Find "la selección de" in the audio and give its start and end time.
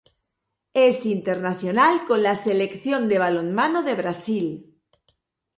2.23-3.19